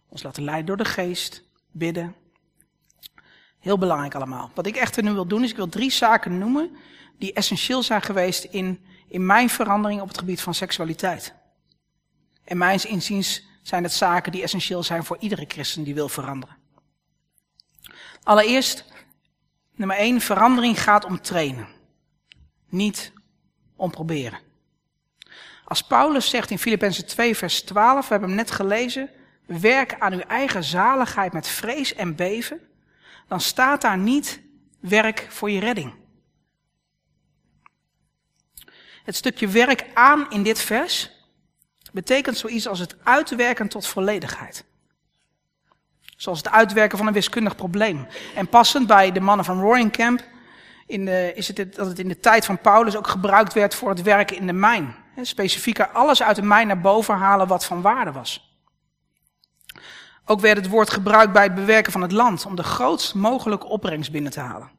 [0.09, 2.23] ons laten leiden door de geest, bidden.
[3.65, 4.51] Heel belangrijk allemaal.
[4.55, 6.77] Wat ik echter nu wil doen, is ik wil drie zaken noemen
[7.19, 11.35] die essentieel zijn geweest in, in mijn verandering op het gebied van seksualiteit.
[12.45, 16.57] En mijns inziens zijn het zaken die essentieel zijn voor iedere christen die wil veranderen.
[18.23, 18.85] Allereerst,
[19.75, 21.69] nummer één, verandering gaat om trainen.
[22.69, 23.13] Niet
[23.77, 24.39] om proberen.
[25.65, 29.11] Als Paulus zegt in Filippenzen 2 vers 12, we hebben hem net gelezen,
[29.47, 32.61] werk aan uw eigen zaligheid met vrees en beven,
[33.29, 34.41] dan staat daar niet
[34.81, 35.95] werk voor je redding.
[39.05, 41.11] Het stukje werk aan in dit vers
[41.93, 44.65] betekent zoiets als het uitwerken tot volledigheid.
[46.17, 48.07] Zoals het uitwerken van een wiskundig probleem.
[48.35, 50.25] En passend bij de mannen van Roaring Camp
[50.87, 53.89] in de, is het dat het in de tijd van Paulus ook gebruikt werd voor
[53.89, 54.97] het werken in de mijn.
[55.23, 58.54] Specifieker alles uit de mijn naar boven halen wat van waarde was.
[60.25, 63.67] Ook werd het woord gebruikt bij het bewerken van het land om de grootst mogelijke
[63.67, 64.71] opbrengst binnen te halen.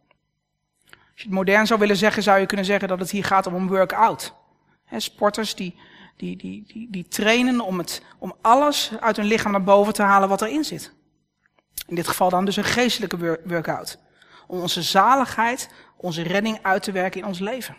[0.89, 3.47] Als je het modern zou willen zeggen, zou je kunnen zeggen dat het hier gaat
[3.47, 4.33] om een work-out.
[4.97, 5.79] Sporters die,
[6.17, 10.01] die, die, die, die trainen om, het, om alles uit hun lichaam naar boven te
[10.01, 10.93] halen wat erin zit.
[11.87, 13.99] In dit geval dan dus een geestelijke work-out.
[14.47, 17.75] Om onze zaligheid, onze redding uit te werken in ons leven.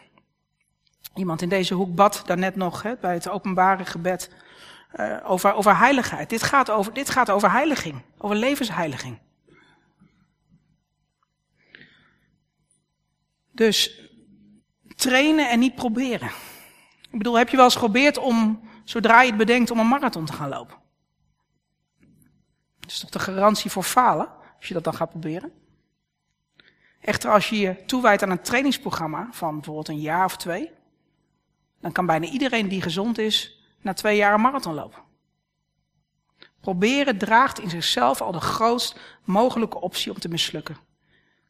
[1.14, 4.30] Iemand in deze hoek bad daarnet nog bij het openbare gebed
[4.96, 6.30] uh, over, over heiligheid.
[6.30, 9.18] Dit gaat over, dit gaat over heiliging, over levensheiliging.
[13.50, 14.00] Dus
[14.96, 16.30] trainen en niet proberen.
[17.10, 20.24] Ik bedoel, heb je wel eens geprobeerd om, zodra je het bedenkt, om een marathon
[20.24, 20.76] te gaan lopen?
[22.80, 25.52] Dat is toch de garantie voor falen, als je dat dan gaat proberen?
[27.00, 30.70] Echter, als je je toewijdt aan een trainingsprogramma van bijvoorbeeld een jaar of twee,
[31.80, 33.55] dan kan bijna iedereen die gezond is
[33.86, 35.02] na twee jaar een marathon lopen.
[36.60, 40.76] Proberen draagt in zichzelf al de grootst mogelijke optie om te mislukken.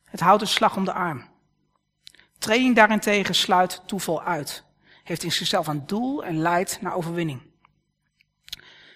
[0.04, 1.24] Het houdt een slag om de arm.
[2.38, 4.64] Training daarentegen sluit toeval uit,
[5.02, 7.42] heeft in zichzelf een doel en leidt naar overwinning.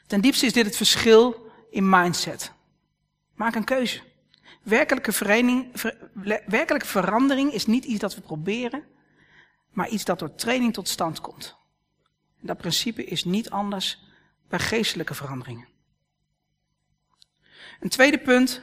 [0.07, 2.53] Ten diepste is dit het verschil in mindset.
[3.35, 4.01] Maak een keuze.
[4.63, 8.85] Werkelijke verandering is niet iets dat we proberen,
[9.71, 11.60] maar iets dat door training tot stand komt.
[12.41, 14.05] Dat principe is niet anders
[14.49, 15.69] bij geestelijke veranderingen.
[17.81, 18.63] Een tweede punt.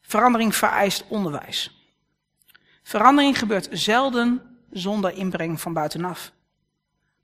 [0.00, 1.86] Verandering vereist onderwijs.
[2.82, 6.32] Verandering gebeurt zelden zonder inbreng van buitenaf.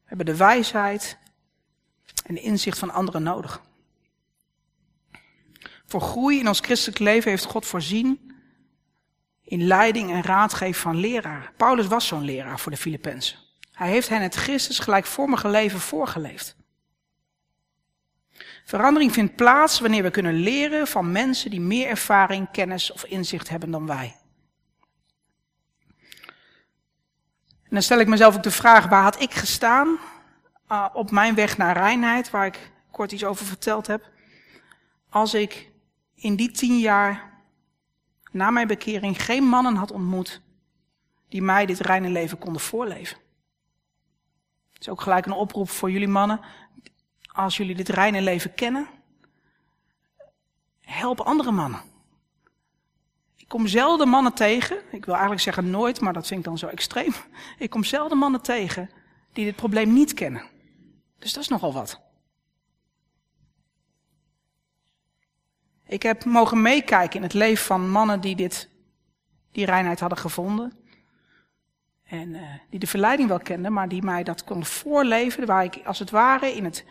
[0.03, 1.19] We hebben de wijsheid
[2.25, 3.63] en de inzicht van anderen nodig.
[5.87, 8.33] Voor groei in ons christelijk leven heeft God voorzien
[9.43, 11.53] in leiding en raadgeving van leraar.
[11.57, 13.39] Paulus was zo'n leraar voor de Filippenzen.
[13.79, 16.57] Hij heeft hen het Christus gelijkvormige leven voorgeleefd.
[18.65, 23.49] Verandering vindt plaats wanneer we kunnen leren van mensen die meer ervaring, kennis of inzicht
[23.49, 24.17] hebben dan wij.
[27.63, 29.99] En dan stel ik mezelf ook de vraag, waar had ik gestaan
[30.73, 34.11] uh, op mijn weg naar reinheid, waar ik kort iets over verteld heb,
[35.09, 35.71] als ik
[36.15, 37.33] in die tien jaar
[38.33, 40.41] na mijn bekering geen mannen had ontmoet
[41.29, 43.27] die mij dit reine leven konden voorleven.
[44.79, 46.41] Het is ook gelijk een oproep voor jullie mannen.
[47.33, 48.89] Als jullie dit reine leven kennen,
[50.81, 51.81] help andere mannen.
[53.37, 56.59] Ik kom zelden mannen tegen, ik wil eigenlijk zeggen nooit, maar dat vind ik dan
[56.59, 57.13] zo extreem.
[57.59, 58.91] Ik kom zelden mannen tegen
[59.33, 60.43] die dit probleem niet kennen.
[61.19, 62.01] Dus dat is nogal wat.
[65.87, 68.69] Ik heb mogen meekijken in het leven van mannen die dit,
[69.53, 70.73] die reinheid hadden gevonden.
[72.09, 75.47] En uh, die de verleiding wel kenden, maar die mij dat konden voorleven.
[75.47, 76.85] Waar ik als het ware in het,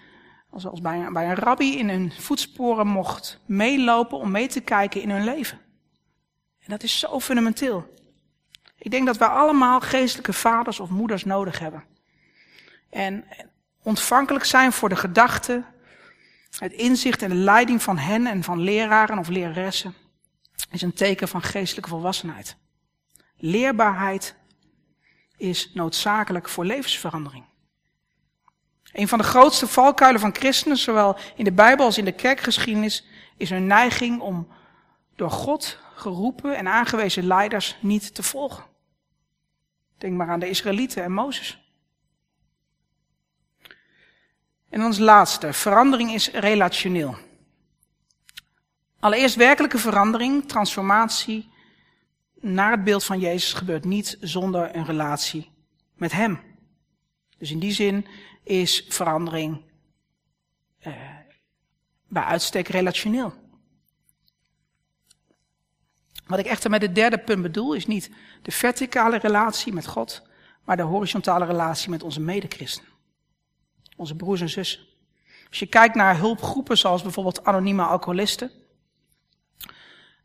[0.49, 5.01] als bij een, bij een rabbi in hun voetsporen mocht meelopen om mee te kijken
[5.01, 5.60] in hun leven.
[6.60, 7.95] En dat is zo fundamenteel.
[8.77, 11.84] Ik denk dat wij allemaal geestelijke vaders of moeders nodig hebben.
[12.89, 13.25] En
[13.84, 15.65] ontvankelijk zijn voor de gedachten,
[16.60, 19.93] het inzicht en de leiding van hen en van leraren of leraressen
[20.71, 22.58] is een teken van geestelijke volwassenheid.
[23.38, 24.36] Leerbaarheid
[25.38, 27.43] is noodzakelijk voor levensverandering.
[28.91, 33.06] Een van de grootste valkuilen van christenen, zowel in de Bijbel als in de kerkgeschiedenis,
[33.38, 34.47] is hun neiging om
[35.15, 38.63] door God geroepen en aangewezen leiders niet te volgen.
[39.97, 41.60] Denk maar aan de Israëlieten en Mozes.
[44.69, 47.17] En ons laatste, verandering is relationeel.
[49.00, 51.50] Allereerst werkelijke verandering, transformatie
[52.39, 55.52] naar het beeld van Jezus gebeurt niet zonder een relatie
[55.93, 56.39] met Hem.
[57.38, 58.08] Dus in die zin
[58.43, 59.62] is verandering
[60.80, 60.93] eh,
[62.08, 63.34] bij uitstek relationeel.
[66.28, 70.28] Wat ik echter met het derde punt bedoel, is niet de verticale relatie met God,
[70.63, 72.84] maar de horizontale relatie met onze medechristen.
[73.95, 74.80] Onze broers en zussen.
[75.50, 78.52] Als je kijkt naar hulpgroepen zoals bijvoorbeeld anonieme alcoholisten,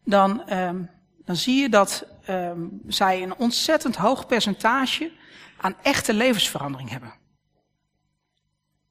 [0.05, 0.91] dan, um,
[1.25, 5.13] dan zie je dat um, zij een ontzettend hoog percentage
[5.57, 7.13] aan echte levensverandering hebben.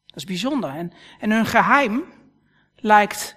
[0.06, 0.70] Dat is bijzonder.
[0.70, 2.04] En, en hun geheim
[2.76, 3.36] lijkt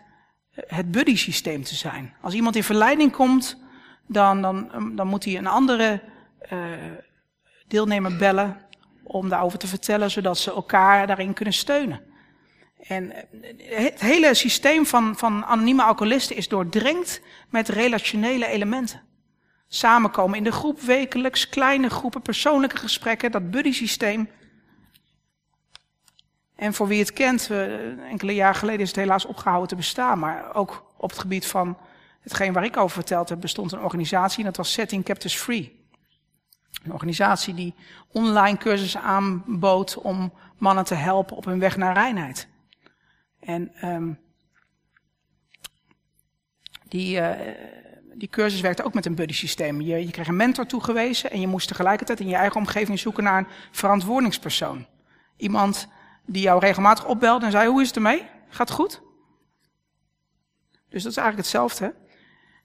[0.55, 2.15] het buddy systeem te zijn.
[2.21, 3.63] Als iemand in verleiding komt,
[4.07, 6.03] dan, dan, dan moet hij een andere
[6.53, 6.61] uh,
[7.67, 8.61] deelnemer bellen
[9.03, 12.01] om daarover te vertellen, zodat ze elkaar daarin kunnen steunen.
[12.89, 19.03] En eh, het hele systeem van, van anonieme alcoholisten is doordrenkt met relationele elementen.
[19.69, 24.31] Samenkomen in de groep wekelijks, kleine groepen, persoonlijke gesprekken, dat buddy systeem.
[26.57, 27.51] En voor wie het kent,
[28.11, 31.79] enkele jaar geleden is het helaas opgehouden te bestaan, maar ook op het gebied van
[32.21, 35.87] hetgeen waar ik over verteld heb, bestond een organisatie en dat was Setting Captives Free.
[36.85, 37.75] Een organisatie die
[38.13, 42.49] online cursussen aanbood om mannen te helpen op hun weg naar reinheid.
[43.45, 44.19] En um,
[46.89, 47.31] die, uh,
[48.15, 49.81] die cursus werkte ook met een buddy systeem.
[49.81, 53.25] Je, je kreeg een mentor toegewezen en je moest tegelijkertijd in je eigen omgeving zoeken
[53.25, 54.87] naar een verantwoordingspersoon.
[55.37, 55.89] Iemand
[56.27, 58.27] die jou regelmatig opbelde en zei, hoe is het ermee?
[58.49, 59.03] Gaat het goed?
[60.89, 61.95] Dus dat is eigenlijk hetzelfde.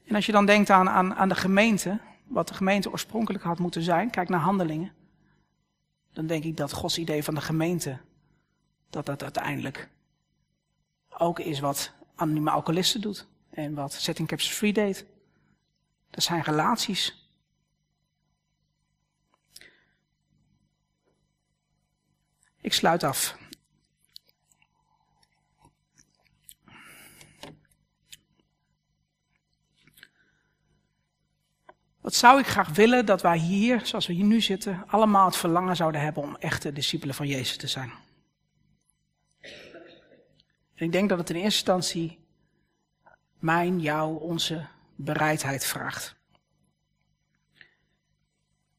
[0.05, 3.59] En als je dan denkt aan, aan, aan de gemeente, wat de gemeente oorspronkelijk had
[3.59, 4.93] moeten zijn, kijk naar handelingen,
[6.13, 7.97] dan denk ik dat Gods idee van de gemeente,
[8.89, 9.89] dat dat uiteindelijk
[11.19, 15.05] ook is wat anonieme alcoholisten doet en wat Setting Caps Free deed.
[16.09, 17.27] Dat zijn relaties.
[22.61, 23.37] Ik sluit af.
[32.01, 35.35] Wat zou ik graag willen dat wij hier, zoals we hier nu zitten, allemaal het
[35.35, 37.91] verlangen zouden hebben om echte discipelen van Jezus te zijn.
[40.79, 42.19] En ik denk dat het in eerste instantie
[43.39, 44.65] mijn, jou, onze
[44.95, 46.15] bereidheid vraagt.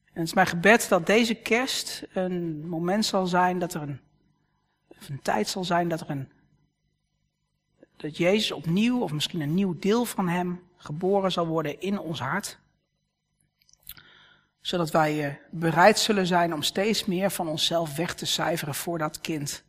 [0.04, 4.00] En het is mijn gebed dat deze kerst een moment zal zijn dat er een,
[5.08, 6.28] een tijd zal zijn dat er een,
[7.96, 12.20] dat Jezus opnieuw, of misschien een nieuw deel van Hem, geboren zal worden in ons
[12.20, 12.58] hart
[14.60, 18.98] zodat wij eh, bereid zullen zijn om steeds meer van onszelf weg te cijferen voor
[18.98, 19.64] dat kind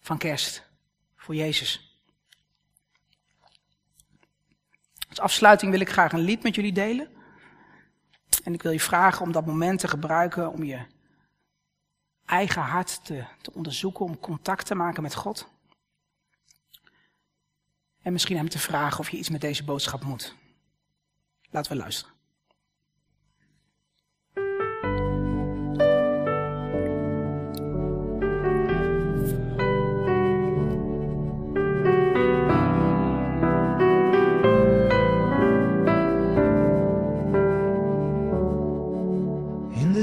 [0.00, 0.67] van kerst,
[1.18, 2.00] voor Jezus.
[5.08, 7.08] Als afsluiting wil ik graag een lied met jullie delen.
[8.44, 10.86] En ik wil je vragen om dat moment te gebruiken om je
[12.24, 15.48] eigen hart te, te onderzoeken, om contact te maken met God.
[18.02, 20.34] En misschien hem te vragen of je iets met deze boodschap moet.
[21.50, 22.17] Laten we luisteren.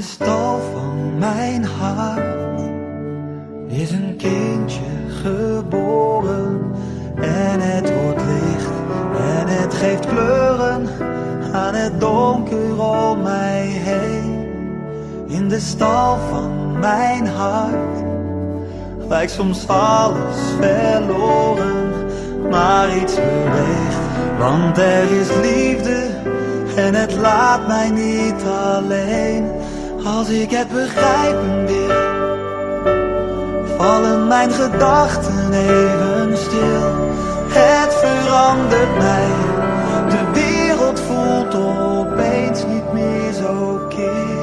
[0.06, 2.60] Stal van mijn hart
[3.66, 4.80] is een kindje
[5.22, 6.74] geboren
[7.20, 8.70] en het wordt licht
[9.38, 10.88] en het geeft kleuren
[11.52, 14.46] aan het donker om mij heen.
[15.26, 18.04] In de stal van mijn hart
[19.08, 21.92] lijkt soms alles verloren,
[22.50, 24.04] maar iets beweegt
[24.38, 26.06] Want er is liefde
[26.76, 28.42] en het laat mij niet
[28.74, 29.65] alleen.
[30.06, 31.94] Als ik het begrijpen wil,
[33.76, 36.82] vallen mijn gedachten even stil.
[37.48, 39.28] Het verandert mij,
[40.08, 44.35] de wereld voelt opeens niet meer zo kil.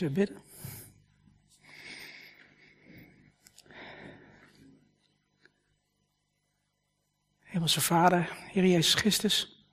[0.00, 0.42] Zullen we bidden?
[7.38, 9.66] Hemelse Vader, Heer Jezus Christus.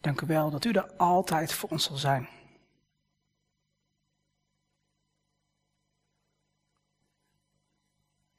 [0.00, 2.28] Dank u wel dat u er altijd voor ons zal zijn.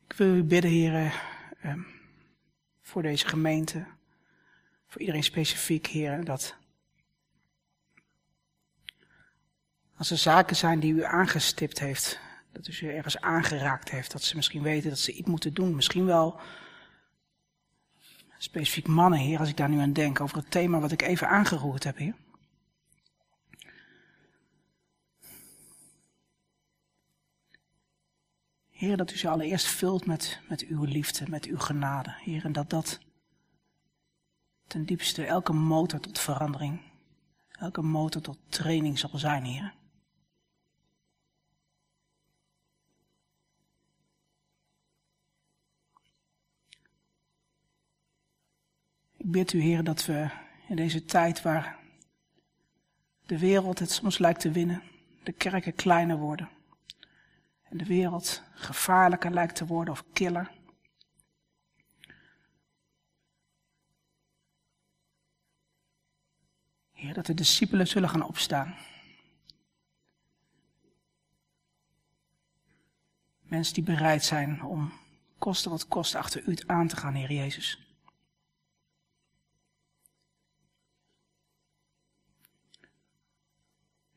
[0.07, 1.21] Ik wil u bidden, Heer,
[1.61, 1.81] ehm,
[2.81, 3.87] voor deze gemeente,
[4.87, 6.61] voor iedereen specifiek, Heer, dat
[10.03, 12.19] als er zaken zijn die u aangestipt heeft,
[12.51, 15.75] dat u ze ergens aangeraakt heeft, dat ze misschien weten dat ze iets moeten doen,
[15.75, 16.39] misschien wel
[18.37, 21.27] specifiek mannen, Heer, als ik daar nu aan denk, over het thema wat ik even
[21.27, 22.15] aangeroerd heb, Heer.
[28.69, 32.51] Heer, dat u ze allereerst vult met, met uw liefde, met uw genade, Heer, en
[32.51, 32.99] dat dat
[34.67, 36.81] ten diepste elke motor tot verandering,
[37.51, 39.81] elke motor tot training zal zijn, Heer.
[49.23, 50.29] Ik bid u, Heer, dat we
[50.67, 51.79] in deze tijd waar
[53.25, 54.83] de wereld het soms lijkt te winnen,
[55.23, 56.49] de kerken kleiner worden
[57.63, 60.51] en de wereld gevaarlijker lijkt te worden of killer.
[66.91, 68.75] Heer, dat de discipelen zullen gaan opstaan.
[73.41, 74.93] Mensen die bereid zijn om
[75.37, 77.82] koste wat kost achter u aan te gaan, Heer Jezus.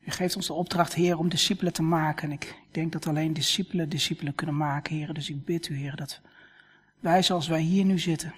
[0.07, 2.23] U geeft ons de opdracht, Heer, om discipelen te maken.
[2.23, 5.13] En ik denk dat alleen discipelen discipelen kunnen maken, Heer.
[5.13, 6.21] Dus ik bid u, Heer, dat
[6.99, 8.33] wij zoals wij hier nu zitten,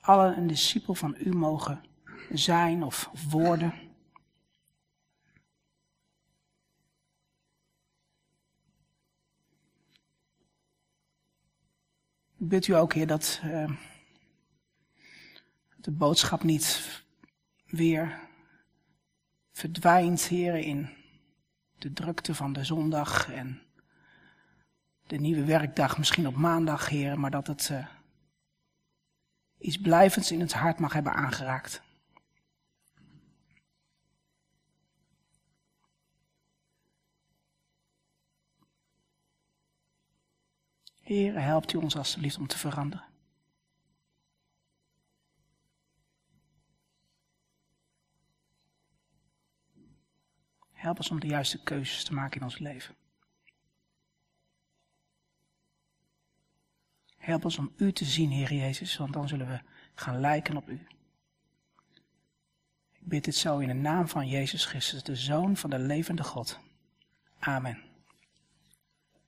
[0.00, 1.84] alle een discipel van u mogen
[2.32, 3.74] zijn of worden.
[12.38, 13.40] Ik bid u ook, Heer, dat
[15.74, 17.02] Dat de boodschap niet
[17.66, 18.28] weer
[19.52, 20.88] verdwijnt, heren, in
[21.78, 23.62] de drukte van de zondag en
[25.06, 27.86] de nieuwe werkdag misschien op maandag, heren, maar dat het uh,
[29.58, 31.82] iets blijvends in het hart mag hebben aangeraakt.
[41.00, 43.09] Heer, helpt u ons alstublieft om te veranderen.
[50.80, 52.94] Help ons om de juiste keuzes te maken in ons leven.
[57.16, 59.60] Help ons om U te zien, Heer Jezus, want dan zullen we
[59.94, 60.86] gaan lijken op U.
[62.92, 66.24] Ik bid dit zo in de naam van Jezus Christus, de Zoon van de levende
[66.24, 66.58] God.
[67.38, 67.89] Amen.